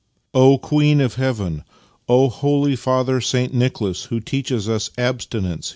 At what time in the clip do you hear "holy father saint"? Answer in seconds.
2.27-3.53